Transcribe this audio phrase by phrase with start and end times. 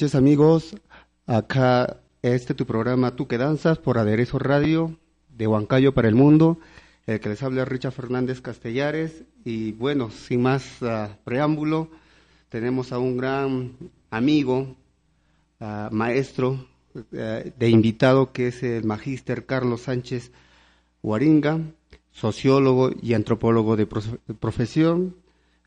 [0.00, 0.74] noches amigos.
[1.26, 4.96] Acá este tu programa Tú que danzas por Aderezo Radio
[5.28, 6.58] de Huancayo para el Mundo.
[7.06, 9.24] El que les habla Richard Fernández Castellares.
[9.44, 11.90] Y bueno, sin más ah, preámbulo,
[12.48, 13.72] tenemos a un gran
[14.10, 14.74] amigo,
[15.60, 16.66] ah, maestro
[17.12, 20.32] eh, de invitado que es el magíster Carlos Sánchez
[21.02, 21.60] Huaringa,
[22.10, 25.14] sociólogo y antropólogo de profesión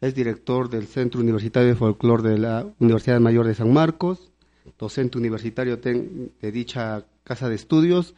[0.03, 4.33] es director del Centro Universitario de Folclor de la Universidad Mayor de San Marcos,
[4.77, 8.13] docente universitario de dicha casa de estudios.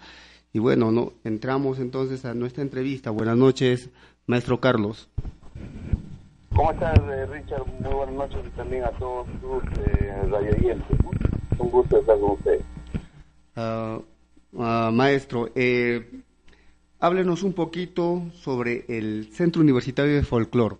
[0.52, 3.12] Y bueno, no, entramos entonces a nuestra entrevista.
[3.12, 3.92] Buenas noches,
[4.26, 5.10] maestro Carlos.
[6.56, 7.68] ¿Cómo estás, eh, Richard?
[7.80, 10.78] Muy buenas noches y también a todos tus eh.
[11.60, 12.62] Un gusto estar con usted.
[13.56, 14.00] Ah,
[14.58, 16.24] ah, maestro, eh,
[17.00, 20.80] háblenos un poquito sobre el Centro Universitario de Folclor.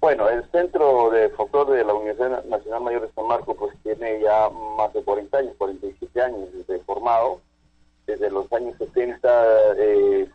[0.00, 4.18] Bueno, el Centro de Folclore de la Universidad Nacional Mayor de San Marcos pues tiene
[4.22, 7.42] ya más de 40 años, 47 años desde formado.
[8.06, 10.26] Desde los años 70 eh,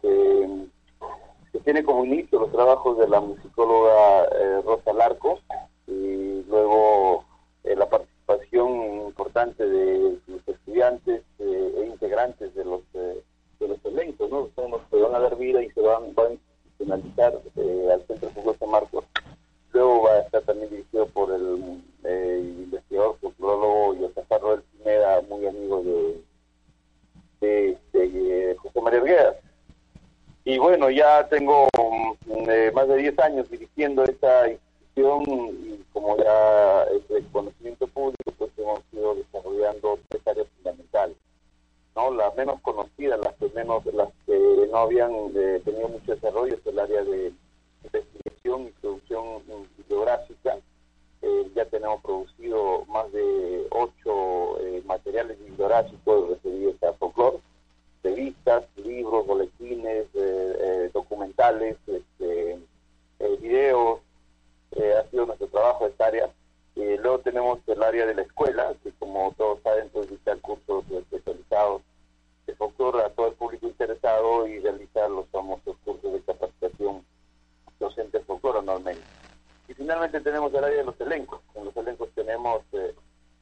[1.52, 5.39] se, tiene como inicio los trabajos de la musicóloga eh, Rosa Larco
[5.88, 7.25] y luego
[7.63, 14.47] eh, la participación importante de los estudiantes e integrantes de los de los elencos, ¿no?
[14.55, 18.52] Son los que van a dar vida y se van, a institucionalizar al Centro de
[18.52, 19.05] de San Marcos
[19.75, 25.45] Luego va a estar también dirigido por el eh, investigador, folclólogo Yosafar Roel Pineda, muy
[25.45, 25.83] amigo
[27.41, 29.35] de, de, José María Arguedas.
[30.45, 36.15] Y bueno, ya tengo mm, eh, más de 10 años dirigiendo esta institución y como
[36.19, 41.17] ya es de conocimiento público, pues hemos ido desarrollando tres áreas fundamentales.
[41.97, 42.13] ¿no?
[42.13, 46.65] Las menos conocidas, las que menos, las que no habían eh, tenido mucho desarrollo es
[46.65, 47.33] el área de
[47.83, 49.41] investigación y producción
[49.77, 50.57] bibliográfica.
[51.21, 57.39] Eh, ya tenemos producido más de ocho eh, materiales bibliográficos referidos a folclore,
[58.03, 62.59] revistas, libros, boletines, eh, documentales, este,
[63.41, 64.00] videos.
[64.75, 66.29] ha sido nuestro trabajo esta área.
[66.75, 71.81] luego tenemos el área de la escuela, que como todos saben, pues dictar cursos especializados
[72.47, 77.03] de folclore a todo el público interesado y realizar los famosos cursos de capacitación
[77.79, 79.03] docentes folclore normalmente.
[79.67, 81.41] Y finalmente tenemos el área de los elencos.
[81.56, 82.94] En los elencos tenemos eh,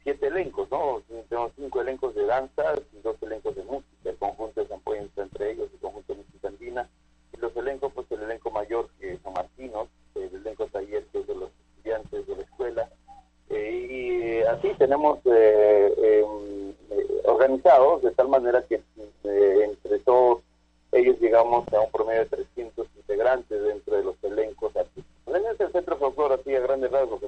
[0.04, 1.02] siete elencos, ¿no?
[1.30, 3.88] Tenemos cinco elencos de danza y dos elencos de música.
[4.06, 6.90] El conjunto de San Puente entre ellos, el conjunto de música andina.
[7.34, 11.20] Y los elencos, pues el elenco mayor que es San Martino, el elenco taller que
[11.20, 12.90] es de los estudiantes de la escuela.
[13.50, 16.74] Eh, y eh, así tenemos em,
[17.26, 18.82] organizados de tal manera que
[19.24, 20.42] entre todos
[20.94, 25.36] ellos llegamos a un promedio de 300 integrantes dentro de los elencos artísticos.
[25.36, 27.22] es el Centro Folclore así a grandes rasgos.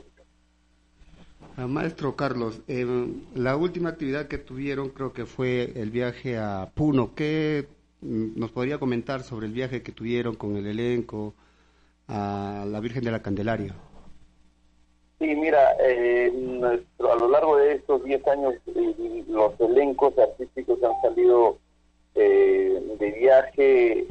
[1.58, 2.86] Ah, maestro Carlos, eh,
[3.34, 7.16] la última actividad que tuvieron creo que fue el viaje a Puno.
[7.16, 7.66] ¿Qué
[8.02, 11.34] mm, nos podría comentar sobre el viaje que tuvieron con el elenco
[12.08, 13.74] a la Virgen de la Candelaria?
[15.18, 16.30] Sí, mira, eh,
[17.00, 21.58] a lo largo de estos 10 años eh, los elencos artísticos han salido
[22.16, 24.06] eh, de viaje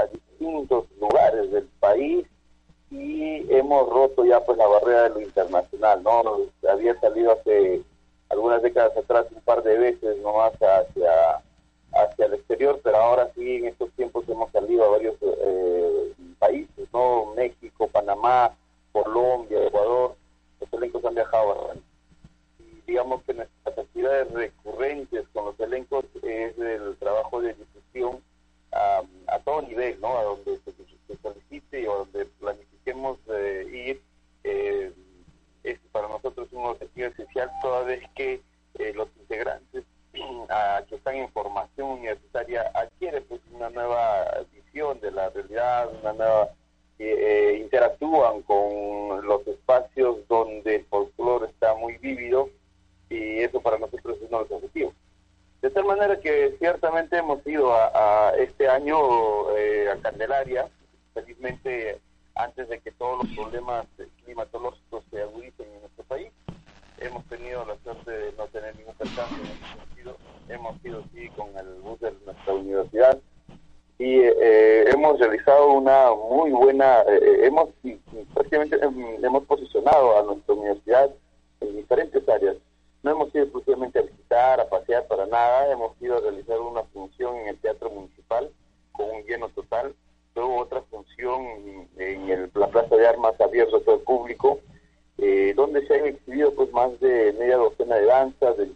[0.00, 2.24] a distintos lugares del país
[2.92, 6.22] y hemos roto ya pues la barrera de lo internacional, ¿no?
[6.70, 7.82] Había salido hace
[8.34, 11.42] algunas décadas atrás un par de veces nomás hacia,
[11.92, 16.88] hacia el exterior, pero ahora sí en estos tiempos hemos salido a varios eh, países,
[16.92, 17.32] ¿no?
[17.36, 18.54] México, Panamá,
[18.92, 20.16] Colombia, Ecuador,
[20.60, 21.72] los elencos han viajado
[22.86, 28.20] digamos que nuestras actividades recurrentes con los elencos es el trabajo de difusión
[28.72, 30.18] a todo nivel, ¿no?
[30.18, 34.02] A donde se, solicite y a donde planifiquemos eh, ir.
[34.44, 34.92] Eh,
[35.64, 38.40] es para nosotros un objetivo esencial toda vez que
[38.78, 39.84] eh, los integrantes
[40.88, 46.50] que están en formación universitaria adquieren pues una nueva visión de la realidad, una nueva
[47.74, 52.48] interactúan con los espacios donde el folclore está muy vívido
[53.10, 54.94] y eso para nosotros es uno de los objetivos.
[55.60, 60.68] De tal manera que ciertamente hemos ido a, este año eh, a Candelaria,
[61.14, 62.00] felizmente
[62.34, 63.86] antes de que todos los problemas
[64.24, 66.30] climatológicos se agudicen en nuestro país.
[66.98, 70.16] Hemos tenido la suerte de no tener ningún percance en ese sentido.
[70.48, 73.18] Hemos ido sí con el bus de nuestra universidad
[73.98, 77.68] y eh, hemos realizado una muy buena, eh, hemos
[78.32, 81.10] prácticamente hemos posicionado a nuestra universidad
[81.60, 82.56] en diferentes áreas
[83.04, 86.82] no hemos ido exclusivamente a visitar, a pasear para nada, hemos ido a realizar una
[86.84, 87.58] función en el
[93.44, 94.60] abierto a todo el público,
[95.18, 98.73] eh, donde se han exhibido pues más de media docena de danzas, del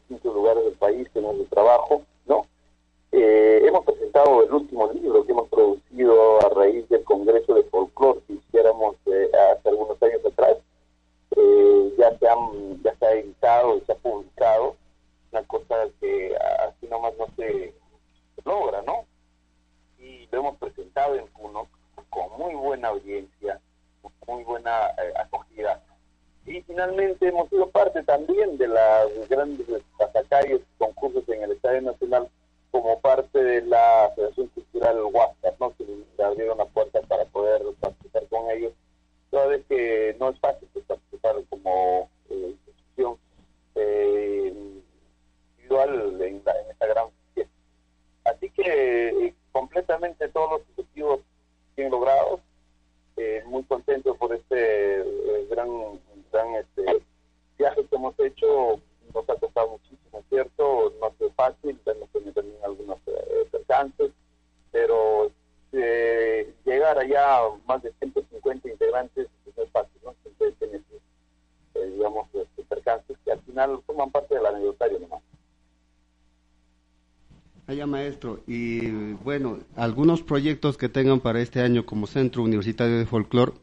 [78.90, 83.55] Bueno, algunos proyectos que tengan para este año como Centro Universitario de Folclor.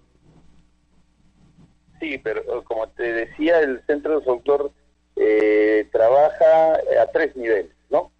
[1.99, 4.71] Sí, pero eh, como te decía, el Centro de Folclor
[5.15, 8.11] eh, trabaja a tres niveles, ¿no?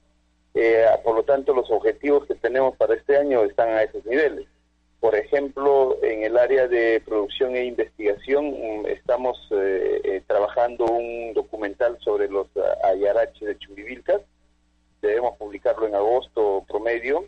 [0.53, 4.47] Eh, por lo tanto, los objetivos que tenemos para este año están a esos niveles.
[4.99, 9.37] Por ejemplo, en el área de producción e investigación mm, estamos
[10.27, 12.47] trabajando un documental sobre los
[12.83, 14.21] ayaraches de Chumbivilcas
[15.05, 17.25] debemos publicarlo en agosto promedio.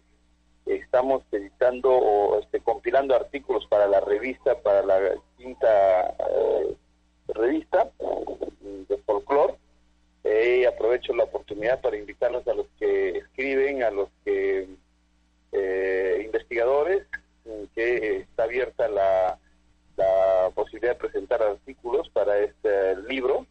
[0.65, 6.75] Estamos editando o este, compilando artículos para la revista, para la quinta eh,
[7.29, 7.89] revista
[8.89, 9.55] de folclore.
[10.23, 14.67] Eh, aprovecho la oportunidad para invitarlos a los que escriben, a los que
[15.53, 17.07] eh, investigadores,
[17.73, 19.39] que está abierta la,
[19.95, 23.45] la posibilidad de presentar artículos para este libro.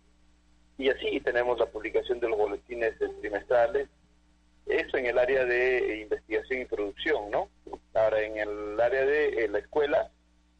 [0.76, 3.88] Y así tenemos la publicación de los boletines trimestrales
[4.66, 7.48] eso en el área de investigación y producción, ¿no?
[7.94, 10.10] Ahora, en el área de eh, la escuela,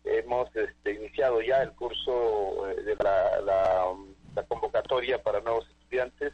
[0.05, 6.33] hemos este, iniciado ya el curso eh, de la, la, convocatoria para nuevos estudiantes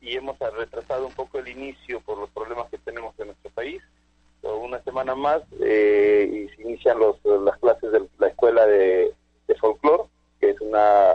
[0.00, 3.82] y hemos retrasado un poco el inicio por los problemas que tenemos en nuestro país.
[4.42, 9.14] Una semana más eh, y se inician los, las clases de la escuela de,
[9.46, 10.04] de folclore,
[10.40, 11.14] que es una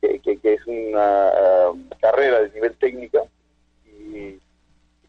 [0.00, 3.22] que, que, es una ah, carrera de nivel técnica
[3.86, 4.38] y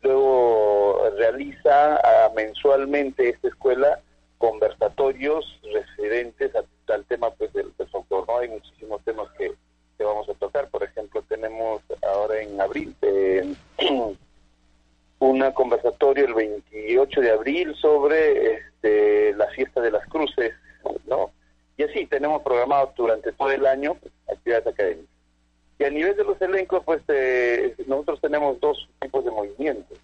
[0.02, 4.00] Luego realiza uh, mensualmente esta escuela
[4.38, 6.52] conversatorios referentes
[6.88, 8.38] al tema pues del, del ¿no?
[8.40, 9.54] Hay muchísimos temas que,
[9.98, 10.68] que, vamos a tocar.
[10.70, 13.54] Por ejemplo, tenemos ahora en abril eh,
[15.20, 20.54] una conversatorio el 28 de abril sobre este, la fiesta de las cruces,
[21.06, 21.32] ¿no?
[21.78, 25.11] Y así tenemos programado durante todo el año actividades académicas.
[25.82, 29.98] Y a nivel de los elencos, pues eh, nosotros tenemos dos tipos de movimientos.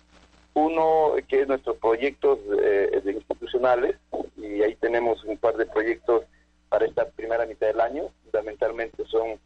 [0.55, 3.95] Uno que es nuestros proyectos eh, institucionales,
[4.37, 6.23] y ahí tenemos un par de proyectos
[6.69, 8.05] para esta primera mitad del año.
[8.23, 9.39] Fundamentalmente son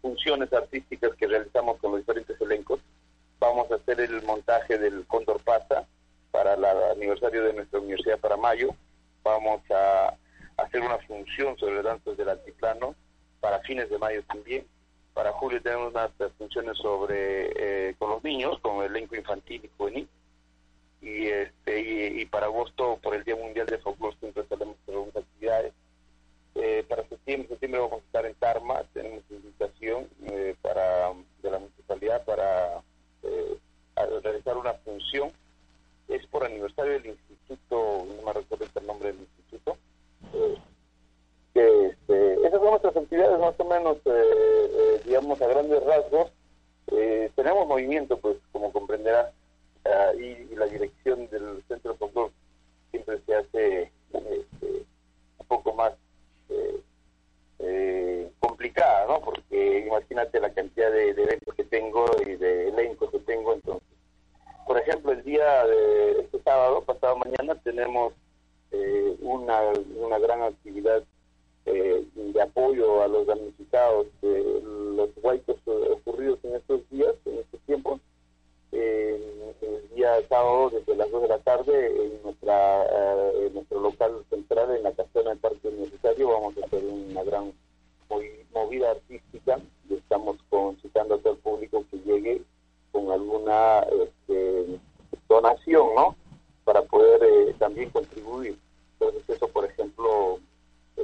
[0.00, 2.80] funciones artísticas que realizamos con los diferentes elencos.
[3.38, 5.86] Vamos a hacer el montaje del Cóndor Pasa
[6.32, 8.74] para el aniversario de nuestra universidad para mayo.
[9.22, 10.16] Vamos a
[10.56, 12.96] hacer una función sobre danzas del altiplano
[13.38, 14.66] para fines de mayo también
[15.14, 17.52] para julio tenemos unas funciones sobre
[17.90, 20.08] eh, con los niños, con el elenco infantil y juvenil.
[21.00, 21.80] Y, este,
[22.20, 25.72] y, para agosto, por el Día Mundial de Folclore, siempre tenemos algunas actividades.
[26.54, 31.58] Eh, para septiembre, septiembre vamos a estar en Tarma, tenemos invitación eh, para de la
[31.58, 32.82] municipalidad para
[34.22, 35.32] realizar una función.
[36.08, 39.76] Es por aniversario del instituto, no me recuerdo el nombre del instituto
[41.54, 46.32] que este, esas son nuestras actividades más o menos, eh, eh, digamos, a grandes rasgos.
[46.88, 49.32] Eh, tenemos movimiento, pues, como comprenderá,
[50.18, 52.30] y, la dirección del Centro de
[52.90, 53.82] siempre se hace
[54.12, 54.86] este,
[55.38, 55.92] un poco más
[58.38, 59.20] complicada, ¿no?
[59.20, 63.88] Porque imagínate la cantidad de, eventos que tengo y de elencos que tengo, entonces.
[64.66, 68.12] Por ejemplo, el día de este sábado, pasado mañana, tenemos
[69.20, 69.60] una,
[69.96, 71.11] una gran actividad eh,
[72.32, 74.62] de apoyo a los damnificados de
[74.96, 78.00] los huaitos ocurridos en estos días, en estos tiempos.
[78.72, 84.24] Eh, el día sábado, desde las 2 de la tarde, en, nuestra, eh, nuestro local
[84.30, 87.52] central, en la casona del Parque Universitario, vamos a hacer una gran
[88.52, 92.42] movida artística y estamos concitando a todo el público que llegue
[92.92, 94.78] con alguna este,
[95.28, 96.16] donación, ¿no?
[96.64, 98.58] Para poder eh, también contribuir.
[98.98, 100.38] Entonces, eso, por ejemplo,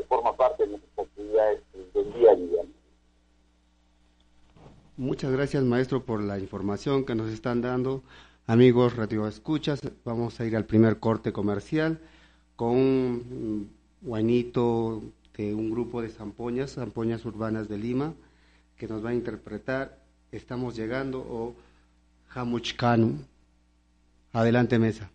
[0.05, 1.63] forma parte de nuestras actividades
[1.95, 2.63] del día a día.
[4.97, 8.03] Muchas gracias, maestro, por la información que nos están dando.
[8.47, 12.01] Amigos Radio Escuchas, vamos a ir al primer corte comercial
[12.57, 15.03] con guanito
[15.37, 18.15] de un grupo de zampoñas, zampoñas urbanas de Lima,
[18.77, 19.99] que nos va a interpretar
[20.31, 21.55] Estamos llegando o
[22.35, 23.25] Hamuchkanu.
[24.33, 25.11] Adelante, mesa.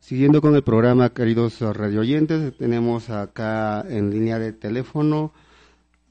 [0.00, 5.32] Siguiendo con el programa, queridos radioyentes, tenemos acá en línea de teléfono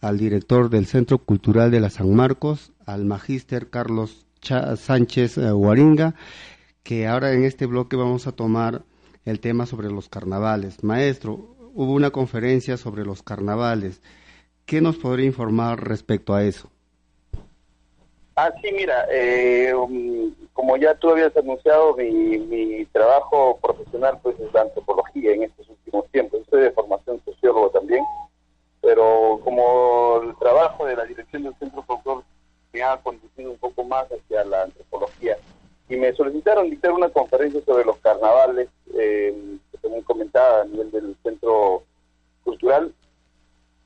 [0.01, 6.15] al director del Centro Cultural de la San Marcos, al magíster Carlos Sánchez eh, Guaringa,
[6.81, 8.83] que ahora en este bloque vamos a tomar
[9.25, 10.83] el tema sobre los carnavales.
[10.83, 14.01] Maestro, hubo una conferencia sobre los carnavales.
[14.65, 16.72] ¿Qué nos podría informar respecto a eso?
[18.35, 24.39] Ah, sí, mira, eh, um, como ya tú habías anunciado, mi, mi trabajo profesional pues
[24.39, 26.41] es la antropología en estos últimos tiempos.
[26.49, 28.03] Soy de formación sociólogo también,
[28.81, 32.23] pero como el trabajo de la dirección del Centro Folclor
[32.71, 35.37] me ha conducido un poco más hacia la antropología
[35.87, 40.89] y me solicitaron dictar una conferencia sobre los carnavales, eh, que también comentaba a nivel
[40.89, 41.83] del Centro
[42.43, 42.91] Cultural,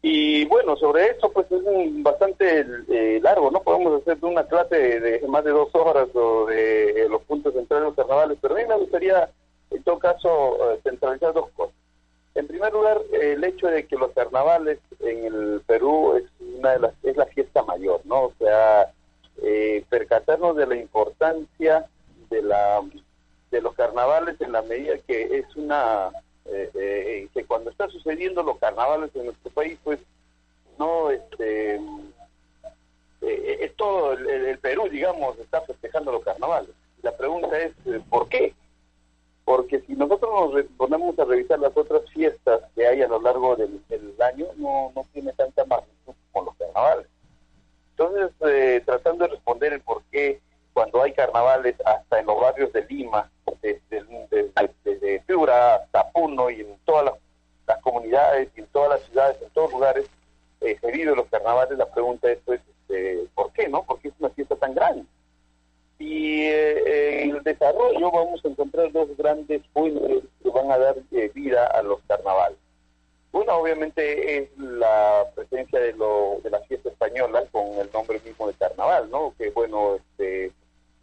[0.02, 1.64] y bueno, sobre eso pues es
[2.04, 3.62] bastante eh, largo, ¿no?
[3.62, 7.88] Podemos hacer una clase de, más de dos horas sobre eh, los puntos centrales de
[7.88, 9.30] los carnavales, pero a mí me gustaría
[9.72, 11.76] en todo caso eh, centralizar dos cosas.
[12.36, 16.26] En primer lugar, el hecho de que los carnavales en el Perú es
[16.60, 18.26] una de las es la fiesta mayor, ¿no?
[18.26, 18.92] O sea,
[19.90, 21.88] percatarnos de la importancia
[22.30, 22.82] de la
[23.50, 26.12] de los carnavales en la medida que es una
[26.50, 30.00] eh, eh, que cuando está sucediendo los carnavales en nuestro país, pues
[30.80, 31.76] no, este,
[33.22, 36.70] eh, es todo el, Perú, digamos, está festejando los carnavales.
[37.02, 37.74] La pregunta es,
[38.10, 38.54] ¿por qué?
[39.44, 43.56] Porque si nosotros nos ponemos a revisar las otras fiestas que hay a lo largo
[43.58, 43.82] del,
[44.22, 47.08] año, no, no tiene tanta magnitud como los carnavales.
[47.92, 50.40] Entonces, tratando de responder el por qué
[50.78, 53.30] cuando hay carnavales hasta en los barrios de Lima,
[53.64, 54.06] desde,
[54.84, 57.06] desde, Piura hasta Puno y en todas
[57.66, 60.06] las, comunidades y en todas las ciudades, en todos lugares,
[60.62, 63.68] eh, se viven los carnavales, la pregunta es pues, este, ¿por qué?
[63.68, 65.04] no Porque es una fiesta tan grande.
[66.00, 70.96] Y eh, en el desarrollo vamos a encontrar dos grandes fuentes que van a dar
[71.12, 72.58] eh, vida a los carnavales.
[73.32, 78.48] Una obviamente es la presencia de, lo, de la fiesta española con el nombre mismo
[78.48, 79.34] de carnaval, ¿no?
[79.38, 80.52] Que bueno, este,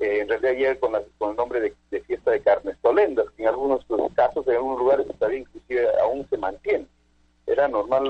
[0.01, 3.49] eh, en realidad llega con, con el nombre de, fiesta de carnes tolendas, que en
[3.49, 6.87] algunos casos, en algunos lugares todavía inclusive aún se mantiene.
[7.47, 8.05] Era normal,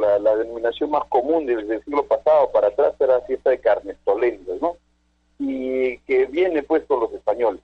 [0.00, 4.60] la, denominación más común desde el siglo pasado para atrás era fiesta de carnes tolendas,
[4.60, 4.76] ¿no?
[5.38, 7.60] Y que viene pues con los españoles.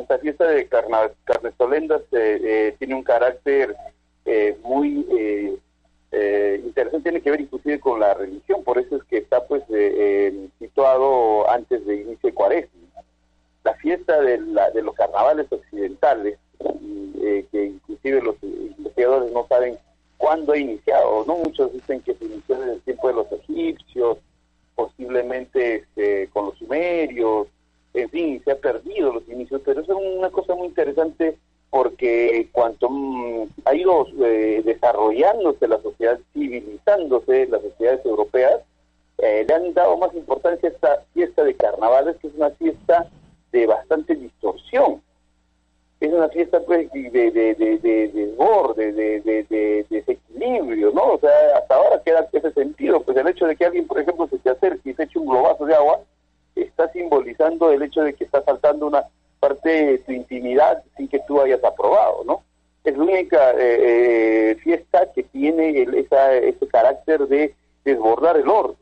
[0.00, 3.76] Esta fiesta de carnes tolendas eh, eh, tiene un carácter
[4.62, 5.06] muy
[6.64, 9.62] interesante, tiene que ver inclusive con la religión, por eso es que está pues
[10.58, 12.84] situado antes de inicio de cuaresma
[13.64, 16.38] la fiesta de, la, de los carnavales occidentales,
[17.22, 19.76] eh, que inclusive los investigadores no saben
[20.16, 21.36] cuándo ha iniciado, ¿no?
[21.36, 24.16] Muchos dicen que se inició en el tiempo de los egipcios,
[24.74, 27.48] posiblemente este, con los sumerios,
[27.92, 31.36] en fin, se ha perdido los inicios, pero es una cosa muy interesante
[31.68, 38.62] porque cuanto mm, ha ido eh, desarrollándose la sociedad, civilizándose las sociedades europeas,
[39.18, 43.10] eh, le han dado más importancia a esta fiesta de carnavales, que es una fiesta
[43.54, 45.00] de bastante distorsión.
[46.00, 51.12] Es una fiesta pues de, de, de, de desborde, de, de, desequilibrio, ¿no?
[51.12, 54.26] O sea, hasta ahora queda ese sentido, pues el hecho de que alguien, por ejemplo,
[54.26, 56.00] se te acerque y se eche un globazo de agua,
[56.56, 59.04] está simbolizando el hecho de que está saltando una
[59.38, 62.42] parte de tu intimidad sin que tú hayas aprobado, ¿no?
[62.82, 68.76] Es la única eh, eh, fiesta que tiene esa, ese carácter de desbordar el orden,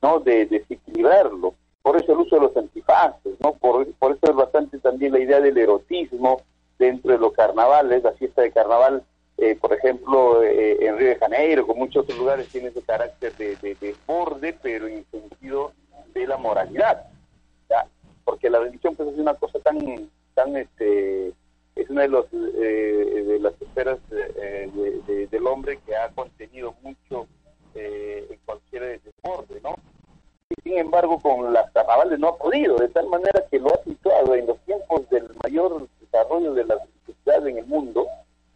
[0.00, 0.20] ¿no?
[0.20, 3.52] De desequilibrarlo por eso el uso de los antifaces, ¿no?
[3.52, 6.40] Por, por eso es bastante también la idea del erotismo
[6.78, 9.04] dentro de los carnavales, la fiesta de carnaval,
[9.36, 13.36] eh, por ejemplo, eh, en Río de Janeiro, con muchos otros lugares, tiene ese carácter
[13.36, 15.72] de, de, borde, pero en sentido
[16.14, 17.04] de la moralidad,
[18.24, 19.76] porque la religión pues es una cosa tan,
[20.32, 21.34] tan este,
[21.76, 27.28] es una de, los, eh, de las esferas del hombre que ha contenido mucho
[27.74, 29.76] en cualquier desborde, ¿no?
[30.62, 34.34] Sin embargo con las carnavales no ha podido, de tal manera que lo ha situado
[34.34, 38.06] en los tiempos del mayor desarrollo de la religiosidad en el mundo,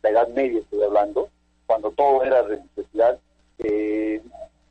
[0.02, 1.28] la Edad Media estoy hablando,
[1.66, 3.18] cuando todo era religiosidad,
[3.58, 4.22] eh,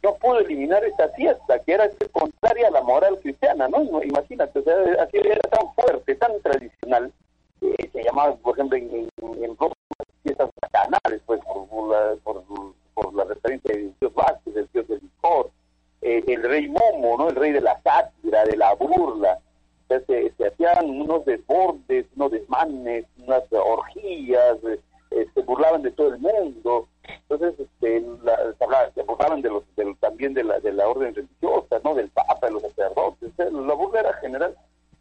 [0.03, 3.84] no pudo eliminar esta fiesta, que era contraria a la moral cristiana, ¿no?
[4.03, 7.12] Imagínate, o sea, así era tan fuerte, tan tradicional,
[7.62, 9.58] eh, se llamaba, por ejemplo, en, en, en
[10.23, 11.41] fiestas bacanales, pues,
[12.23, 12.43] por,
[12.93, 15.49] por la referencia del dios Vázquez, del dios del licor,
[16.01, 17.30] eh, el rey Momo, ¿no?
[17.30, 19.39] El rey de la sátira, de la burla.
[19.88, 24.58] se, hacían unos desbordes, unos desmanes, unas orgías,
[25.12, 26.88] eh, se burlaban de todo el mundo.
[27.30, 28.04] Entonces, este,
[28.95, 29.63] se, burlaban de los,
[30.00, 31.95] también de la, de la orden religiosa, ¿no?
[31.95, 33.32] Del papa, de los sacerdotes.
[33.38, 34.56] La burla era general,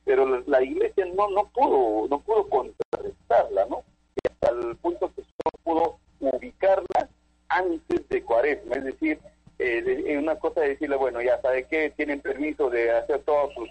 [0.05, 3.83] pero la, iglesia no, no pudo, no pudo contrarrestarla, ¿no?
[4.25, 7.09] hasta el punto que solo pudo ubicarla
[7.49, 9.21] antes de Cuaresma, es decir,
[9.59, 13.71] eh, una cosa de decirle, bueno, ya sabe que tienen permiso de hacer todos sus,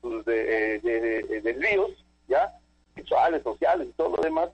[0.00, 1.90] sus, de, de, desvíos,
[2.28, 2.58] ya,
[2.94, 4.50] sexuales, sociales y todo lo demás,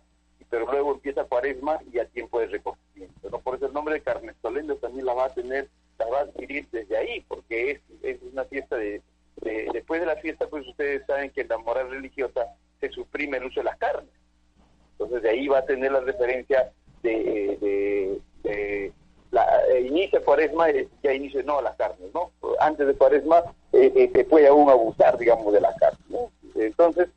[0.51, 3.39] pero luego empieza cuaresma y a tiempo de recogimiento, ¿no?
[3.39, 6.67] Por eso el nombre de Carnestolendo también la va a tener, la va a adquirir
[6.73, 9.03] desde ahí, porque es, es una fiesta de,
[9.73, 12.47] después de la fiesta, pues ustedes saben que en la moral religiosa
[12.81, 14.11] se suprime el uso de las carnes.
[14.93, 18.93] Entonces de ahí va a tener la referencia de, de,
[19.31, 22.33] la, eh, inicia cuaresma, eh, ya inicia no las carnes, ¿no?
[22.61, 25.99] Antes de cuaresma eh, se puede aún abusar, digamos, de la carne.
[26.55, 27.09] Entonces,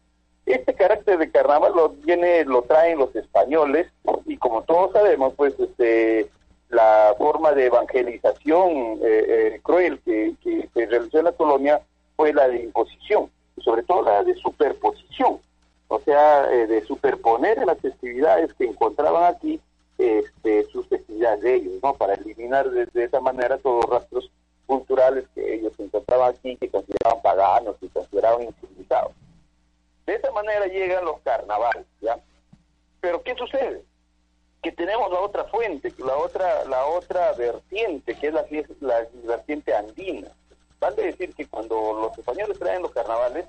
[0.46, 3.88] este carácter de carnaval lo viene, lo traen los españoles
[4.26, 6.30] y como todos sabemos, pues este
[6.70, 9.00] la forma de evangelización
[9.62, 11.82] cruel que, que se realizó en la colonia
[12.82, 15.39] imposición, sobre todo la de superposición
[15.94, 19.60] o sea, eh, de superponer las festividades que encontraban aquí
[19.98, 21.94] este, sus festividades de ellos, ¿no?
[21.96, 24.32] Para eliminar de, esa manera todos los rastros
[24.65, 29.12] culturales que ellos encontraban aquí, que consideraban paganos, y consideraban incivilizados.
[30.06, 32.17] De esa manera llegan los carnavales, ¿ya?
[33.02, 33.84] Pero ¿qué sucede?
[34.63, 38.46] Que tenemos la otra fuente, la otra, la otra vertiente, que es la,
[38.80, 40.32] la vertiente andina.
[40.82, 43.46] Vale decir que cuando los españoles traen los carnavales,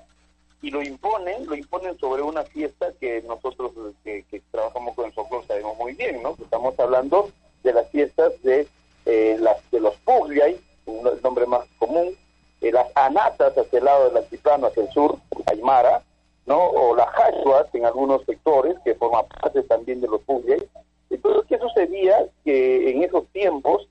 [0.63, 5.45] y lo imponen, lo imponen sobre una fiesta que nosotros que, trabajamos con el folclore
[5.45, 6.37] sabemos muy bien, ¿no?
[6.41, 7.29] Estamos hablando
[7.63, 8.65] de las fiestas de
[9.05, 12.15] eh, las de los Pugliay, un nombre más común,
[12.61, 15.17] eh, las Anatas hacia el lado del altiplano, hacia el sur,
[15.47, 16.01] Aymara,
[16.45, 16.57] ¿no?
[16.57, 20.65] O las Hashuas en algunos sectores, que forman parte también de los Pugliay.
[21.09, 22.25] Entonces, ¿qué sucedía?
[22.45, 23.85] Que en esos tiempos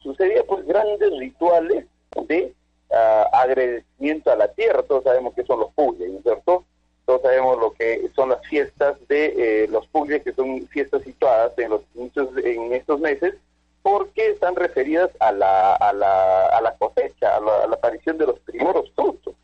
[0.00, 1.86] sucedía pues grandes rituales
[2.26, 2.54] de
[2.90, 6.64] agradecimiento a la tierra, todos sabemos que son los puyes, ¿no es cierto?
[7.04, 11.52] Todos sabemos lo que son las fiestas de eh, los puyes, que son fiestas situadas
[11.58, 13.34] en, los, en estos meses,
[13.82, 18.38] porque están referidas a la, a la, a la cosecha, a la, aparición de los
[18.40, 19.34] primeros frutos.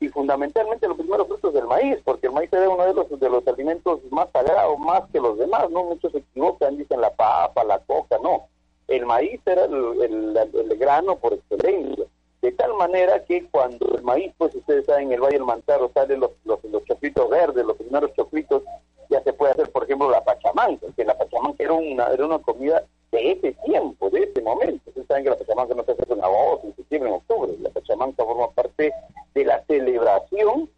[0.00, 3.30] Y fundamentalmente los primeros frutos del maíz, porque el maíz era uno de los, de
[3.30, 5.84] los alimentos más sagrados, más que los demás, ¿no?
[5.84, 8.48] Muchos se equivocan, dicen la papa, la coca, no.
[8.86, 12.06] El maíz era el, el grano por excelencia
[12.40, 15.90] de tal manera que cuando el maíz, pues ustedes saben, en el Valle del Mantaro
[15.92, 18.62] salen los, los, los chocritos verdes, los primeros chocritos,
[19.10, 22.38] ya se puede hacer, por ejemplo, la pachamanca, que la pachamanca era una, era una
[22.38, 24.82] comida de ese tiempo, de ese momento.
[24.86, 27.52] Ustedes saben que la pachamanca no se hace en agosto, en septiembre, en octubre.
[27.60, 28.92] La pachamanca forma parte
[29.34, 30.68] de la celebración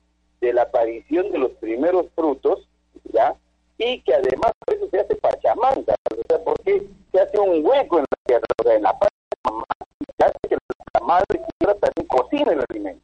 [0.41, 2.67] de la aparición de los primeros frutos,
[3.13, 3.35] ¿ya?
[3.77, 7.99] Y que además por eso se hace pachamanca, o sea, porque se hace un hueco
[7.99, 9.75] en la tierra, o sea, en la pachamanca,
[10.17, 10.57] se hace que
[10.95, 13.03] la madre tierra también cocina el alimento.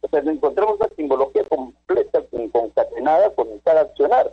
[0.00, 2.20] O sea, encontramos una simbología completa,
[2.52, 4.32] concatenada con cada accionar.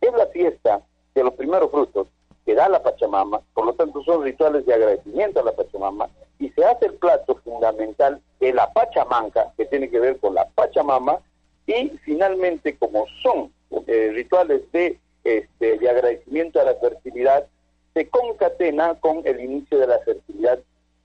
[0.00, 0.80] Es la fiesta
[1.14, 2.08] de los primeros frutos
[2.46, 6.48] que da la Pachamama, por lo tanto son rituales de agradecimiento a la Pachamama, y
[6.50, 11.18] se hace el plato fundamental de la Pachamanca, que tiene que ver con la Pachamama,
[11.66, 13.52] y finalmente, como son
[13.86, 17.46] eh, rituales de, este, de agradecimiento a la fertilidad,
[17.92, 20.58] se concatena con el inicio de la fertilidad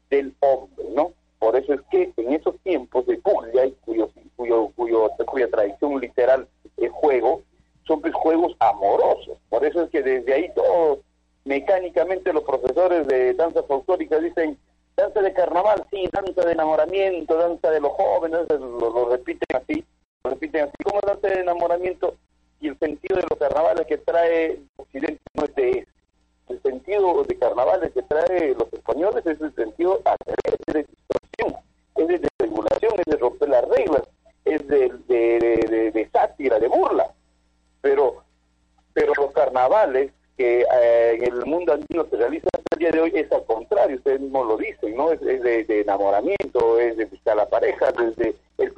[0.10, 1.12] del hombre, ¿no?
[1.40, 6.48] Por eso es que en esos tiempos de Puglia, cuyo, cuyo, cuyo, cuya tradición literal
[6.78, 7.42] es juego,
[7.86, 9.38] son pues juegos amorosos.
[9.50, 11.00] Por eso es que desde ahí todos,
[11.44, 14.58] mecánicamente los profesores de danza folclórica dicen,
[14.96, 19.84] danza de carnaval, sí, danza de enamoramiento, danza de los jóvenes, lo, repiten así,
[20.24, 20.84] lo repiten así.
[20.84, 22.16] ¿Cómo danza de enamoramiento?
[22.62, 25.96] Y el sentido de los carnavales que trae Occidente no es de eso
[26.50, 30.02] el sentido de carnavales que trae los españoles es el sentido
[30.44, 31.64] es de distorsión,
[31.96, 34.04] es de regulación, es de romper las reglas,
[34.46, 37.08] es de, de, sátira, de burla.
[37.82, 38.24] Pero,
[38.94, 43.12] pero los carnavales que eh, en el mundo andino se realizan el día de hoy
[43.16, 45.12] es al contrario, ustedes mismos lo dicen, ¿no?
[45.12, 48.74] Es, de, enamoramiento, es de buscar la pareja, desde el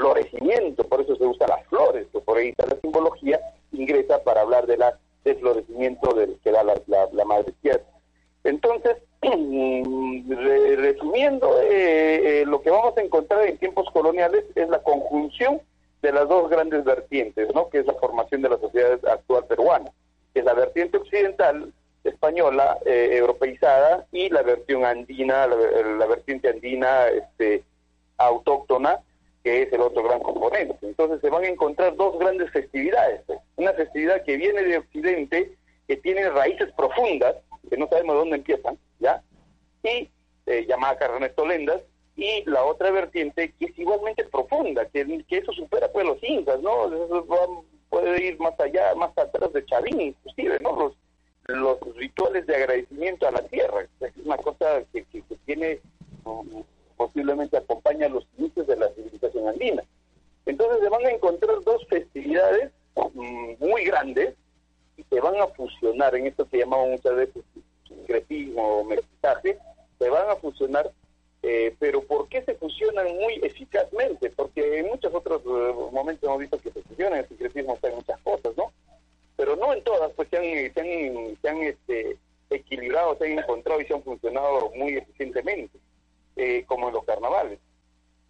[0.75, 3.39] florecimiento, por eso se usan las flores, que por ahí está la simbología,
[3.71, 6.75] ingresa para hablar de la de florecimiento del que da la,
[7.11, 7.83] la, madre tierra.
[8.45, 8.95] Entonces,
[10.77, 15.61] resumiendo, eh, eh, lo que vamos a encontrar en tiempos coloniales es la conjunción
[16.01, 17.69] de las dos grandes vertientes, ¿no?
[17.69, 19.91] que es la formación de la sociedad actual peruana,
[20.33, 26.47] que es la vertiente occidental española, eh, europeizada, y la versión andina, la, la vertiente
[26.47, 27.63] andina este,
[28.17, 29.01] autóctona,
[29.43, 30.77] que es el otro gran componente.
[30.81, 33.21] Entonces se van a encontrar dos grandes festividades.
[33.55, 35.55] Una festividad que viene de Occidente,
[35.87, 37.35] que tiene raíces profundas,
[37.69, 39.21] que no sabemos dónde empiezan, ¿ya?
[39.83, 40.09] Y
[40.45, 41.81] eh, llamada Carrenes Tolendas,
[42.17, 46.59] y la otra vertiente que es igualmente profunda, que, que eso supera pues los incas,
[46.61, 46.87] ¿no?
[46.87, 50.75] Eso puede ir más allá, más atrás de Chavín, inclusive, ¿no?
[50.75, 50.93] Los,
[51.47, 55.79] los rituales de agradecimiento a la tierra, es una cosa que, que, tiene
[56.97, 59.83] posiblemente acompaña los inicios de la civilización andina.
[60.45, 62.71] Entonces se van a encontrar dos festividades
[63.13, 64.33] mm, muy grandes
[64.97, 67.43] y se van a fusionar en esto que llamamos muchas veces
[67.87, 69.57] sincretismo o mestizaje,
[69.99, 70.91] se van a fusionar
[71.43, 74.31] Eh, pero ¿por qué se fusionan muy eficazmente?
[74.31, 77.95] Porque en muchos otros eh, momentos hemos visto que se fusionan, el sincretismo está en
[77.95, 78.73] muchas cosas, ¿no?
[79.37, 82.17] Pero no en todas, pues se han, se han, se han este,
[82.49, 85.77] equilibrado, se han encontrado y se han funcionado muy eficientemente,
[86.35, 87.59] eh, como en los carnavales.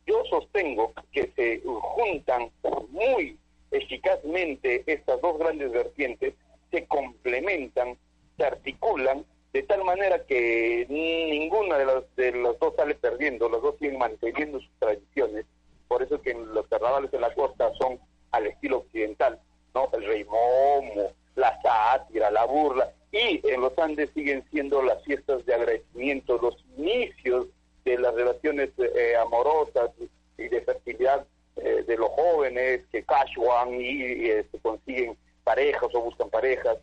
[0.05, 2.51] Yo sostengo que se juntan
[2.89, 3.37] muy
[3.71, 6.33] eficazmente estas dos grandes vertientes,
[6.71, 7.97] se complementan,
[8.37, 9.25] se articulan
[9.57, 13.97] de tal manera que ninguna de las de los dos sale perdiendo, los dos siguen
[13.97, 15.47] manteniendo sus tradiciones.
[15.87, 19.39] Por eso que los carnavales en la costa son al estilo occidental,
[19.73, 19.89] ¿no?
[19.93, 25.43] El rey momo, la sátira, la burla, y en los Andes siguen siendo las fiestas
[25.47, 27.47] de agradecimiento, los inicios
[27.83, 29.89] de las relaciones eh, amorosas
[30.37, 36.01] y de fertilidad eh, de los jóvenes que cashuan y, y este, consiguen parejas o
[36.01, 36.77] buscan parejas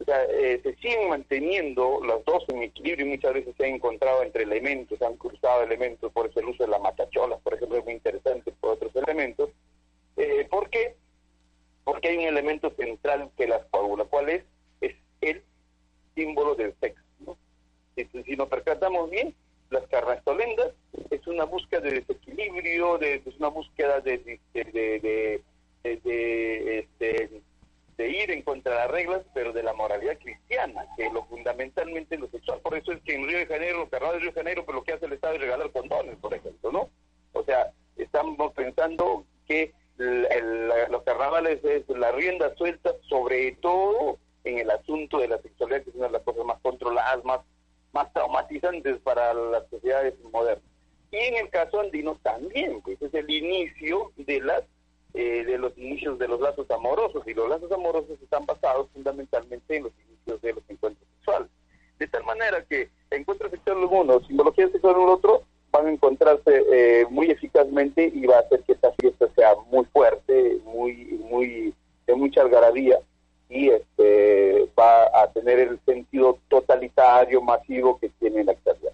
[0.00, 3.74] o sea, eh, se siguen manteniendo las dos en equilibrio y muchas veces se han
[3.74, 7.54] encontrado entre elementos, se han cruzado elementos, por eso el uso de las matacholas, por
[7.54, 9.50] ejemplo, es muy interesante por otros elementos.
[10.16, 10.96] Eh, ¿Por qué?
[11.84, 14.04] Porque hay un elemento central que las coagula.
[14.06, 14.44] ¿Cuál es?
[14.80, 15.42] Es el
[16.14, 17.02] símbolo del sexo.
[17.20, 17.36] ¿no?
[17.94, 19.34] Si, si, nos percatamos bien,
[19.68, 20.72] las carnastolendas
[21.10, 24.18] es una búsqueda de desequilibrio, de, es una búsqueda de,
[24.54, 25.42] de, de,
[25.82, 27.42] de este,
[28.00, 32.16] de ir en contra de las reglas, pero de la moralidad cristiana, que lo fundamentalmente
[32.16, 32.58] lo sexual.
[32.60, 34.74] Por eso es que en Río de Janeiro, los carnavales de Río de Janeiro, pues
[34.74, 36.88] lo que hace el Estado es regalar condones, por ejemplo, ¿no?
[37.34, 44.18] O sea, estamos pensando que el, el, los carnavales es la rienda suelta, sobre todo
[44.44, 47.40] en el asunto de la sexualidad, que es una de las cosas más controladas, más,
[47.92, 50.64] más traumatizantes para las sociedades modernas.
[51.10, 54.62] Y en el caso andino también, pues es el inicio de las
[55.14, 59.76] eh, de los inicios de los lazos amorosos y los lazos amorosos están basados fundamentalmente
[59.76, 61.48] en los inicios de los encuentros sexuales.
[61.98, 65.42] De tal manera que encuentros sexuales uno, simbología sexual en el otro,
[65.72, 69.84] van a encontrarse eh, muy eficazmente y va a hacer que esta fiesta sea muy
[69.86, 71.74] fuerte, muy, muy,
[72.06, 72.98] de mucha algarabía
[73.50, 78.92] y este, va a tener el sentido totalitario, masivo que tiene la actualidad.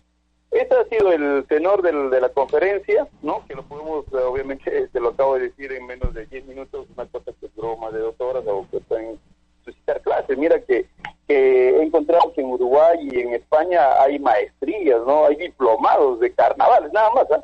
[0.51, 3.45] Este ha sido el tenor del, de la conferencia, ¿no?
[3.47, 6.87] Que lo podemos, eh, obviamente, te lo acabo de decir en menos de 10 minutos,
[6.97, 9.21] una cosa que duró más de dos horas o que pueden
[9.67, 10.39] suscitar clases.
[10.39, 10.87] Mira que,
[11.29, 15.27] que he encontrado que en Uruguay y en España hay maestrías, ¿no?
[15.27, 17.43] Hay diplomados de carnavales, nada más, ¿eh?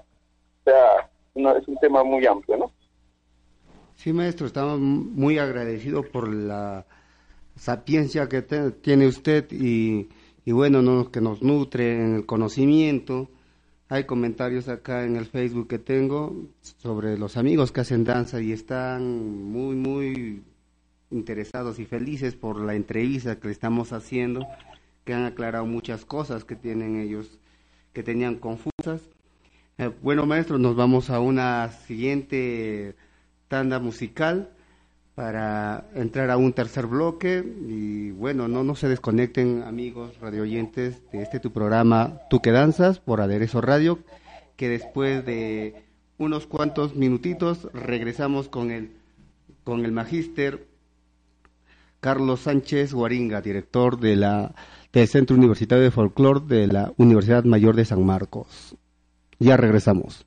[0.64, 2.72] O sea, no, es un tema muy amplio, ¿no?
[4.02, 6.84] Sí, maestro, estamos muy agradecidos por la
[7.54, 10.08] sapiencia que te, tiene usted y
[10.44, 13.30] bueno, no, que nos nutre en el conocimiento.
[13.88, 16.34] Hay comentarios acá en el Facebook que tengo
[16.78, 19.04] sobre los amigos que hacen danza y están
[19.52, 20.42] muy, muy
[21.12, 24.44] interesados y felices por la entrevista que le estamos haciendo,
[25.04, 27.38] que han aclarado muchas cosas que tienen ellos,
[27.92, 29.00] que tenían confusas.
[29.78, 32.96] Eh, bueno, maestro, nos vamos a una siguiente
[33.52, 34.48] tanda musical
[35.14, 41.20] para entrar a un tercer bloque y bueno, no, no se desconecten amigos radioyentes de
[41.20, 43.98] este tu programa Tú que danzas por Aderezo Radio,
[44.56, 45.84] que después de
[46.16, 48.92] unos cuantos minutitos regresamos con el,
[49.64, 50.66] con el magíster
[52.00, 54.54] Carlos Sánchez Guaringa, director de la,
[54.94, 58.78] del Centro Universitario de Folclore de la Universidad Mayor de San Marcos.
[59.38, 60.24] Ya regresamos.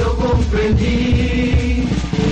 [0.00, 1.84] Yo comprendí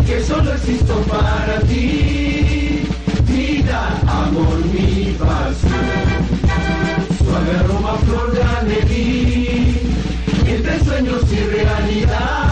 [0.07, 2.83] que solo existo para ti.
[3.27, 6.21] Vida, amor, mi pasión.
[7.19, 9.75] Suave aroma, flor de alegría.
[10.47, 12.48] Entre sueños y realidad.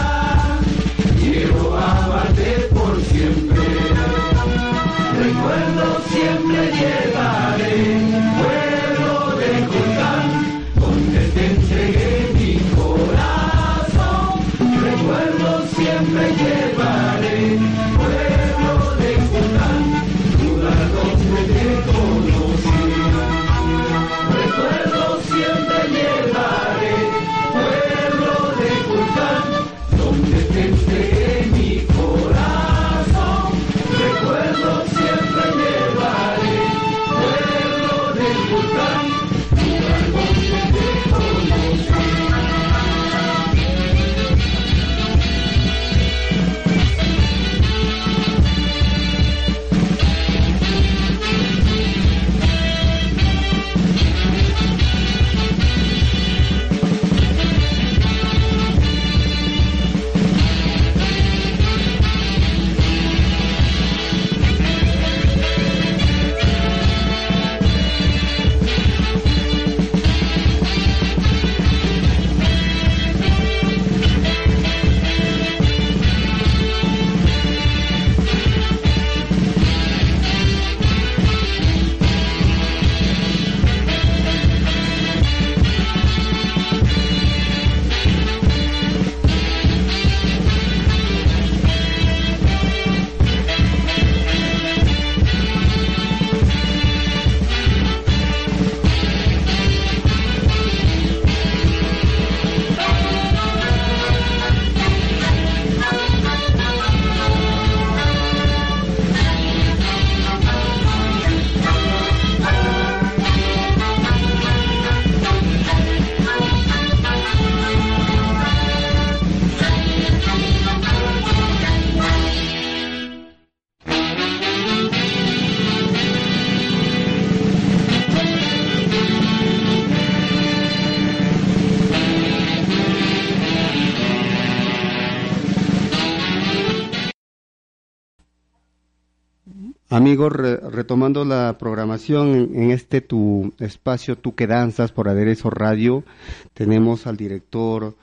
[140.07, 146.05] Amigos, re- retomando la programación en, este tu espacio, tú que danzas por Aderezo Radio,
[146.53, 147.93] tenemos al director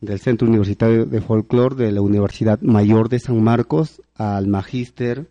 [0.00, 5.26] del Centro Universitario de Folclor de la Universidad Mayor de San Marcos, al magíster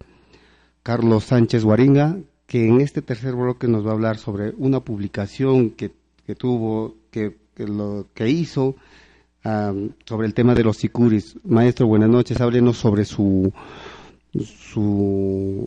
[0.84, 5.70] Carlos Sánchez Guaringa, que en este tercer bloque nos va a hablar sobre una publicación
[5.70, 5.92] que,
[6.26, 7.38] que tuvo, que,
[8.14, 8.76] que hizo
[9.46, 11.38] am, sobre el tema de los sicuris.
[11.46, 13.54] Maestro, buenas noches, háblenos sobre su
[14.34, 15.66] su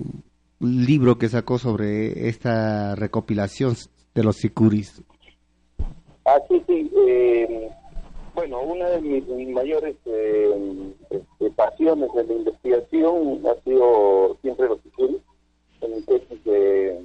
[0.61, 3.75] libro que sacó sobre esta recopilación
[4.15, 5.03] de los sicuris.
[6.27, 6.63] Ah, sí,
[7.09, 7.71] eh,
[8.35, 14.81] bueno, una de mis, mayores eh, este, pasiones en la investigación ha sido siempre los
[14.83, 15.21] sicuris.
[15.81, 17.03] En mi tesis de,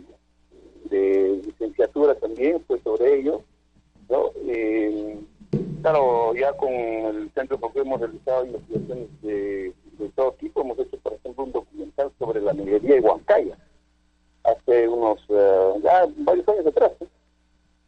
[0.89, 3.41] de licenciatura también fue sobre ello.
[4.10, 4.32] ¿no?
[4.47, 5.18] Eh,
[5.82, 9.74] claro, ya con el Centro porque hemos realizado investigaciones de,
[10.04, 10.62] de todo tipo.
[10.62, 13.58] Hemos hecho, por ejemplo, un documental sobre la minería de Huancaya
[14.43, 16.91] hace unos, eh, ya varios años atrás.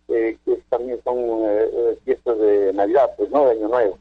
[0.10, 3.46] eh, que también son eh, eh, fiestas de Navidad, pues, ¿no?
[3.46, 3.98] De Año Nuevo.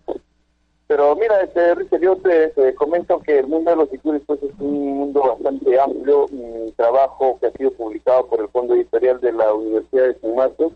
[0.86, 4.52] Pero mira, este, Richard, te, te comento que el mundo de los sicuris pues, es
[4.60, 6.26] un mundo bastante amplio.
[6.30, 10.36] Mi trabajo que ha sido publicado por el Fondo Editorial de la Universidad de San
[10.36, 10.72] Marcos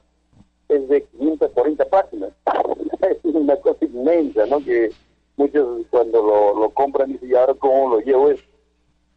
[0.69, 2.33] es de 540 páginas.
[3.03, 4.59] es una cosa inmensa, ¿no?
[4.59, 4.91] Que
[5.37, 6.23] muchos cuando
[6.55, 8.45] lo, compran dicen, ¿y ahora cómo lo llevo eso?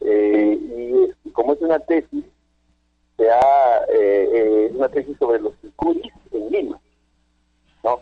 [0.01, 2.24] Eh, y como es una tesis,
[3.18, 6.80] se ha, eh, eh, una tesis sobre los sicuris en Lima,
[7.84, 8.01] ¿no?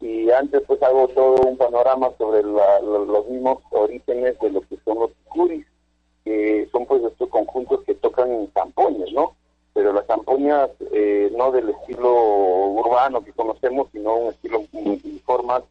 [0.00, 4.60] Y antes pues hago todo un panorama sobre la- lo- los mismos orígenes de lo
[4.62, 5.66] que son los sicuris,
[6.24, 9.34] que son pues estos conjuntos que tocan zampoñas, ¿no?
[9.74, 14.62] Pero las zampoñas eh, no del estilo urbano que conocemos, sino un estilo
[15.24, 15.62] formas